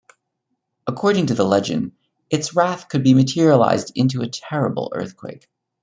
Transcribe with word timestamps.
According 0.87 1.27
to 1.27 1.35
the 1.35 1.43
legend, 1.45 1.91
its 2.31 2.55
wrath 2.55 2.89
could 2.89 3.03
be 3.03 3.13
materialized 3.13 3.91
into 3.93 4.23
a 4.23 4.27
terrible 4.27 4.91
earthquake. 4.95 5.47